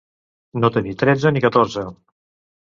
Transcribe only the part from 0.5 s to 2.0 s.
No tenir tretze ni catorze.